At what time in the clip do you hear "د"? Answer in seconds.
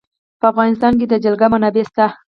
1.07-1.13